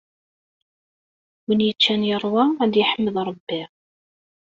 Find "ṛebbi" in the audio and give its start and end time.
3.27-3.61